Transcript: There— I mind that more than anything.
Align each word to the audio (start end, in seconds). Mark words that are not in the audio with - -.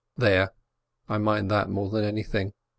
There— 0.17 0.51
I 1.09 1.19
mind 1.19 1.51
that 1.51 1.69
more 1.69 1.91
than 1.91 2.03
anything. 2.03 2.53